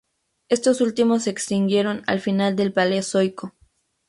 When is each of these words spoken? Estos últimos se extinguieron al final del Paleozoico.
Estos 0.49 0.81
últimos 0.81 1.25
se 1.25 1.29
extinguieron 1.29 2.01
al 2.07 2.19
final 2.19 2.55
del 2.55 2.73
Paleozoico. 2.73 3.53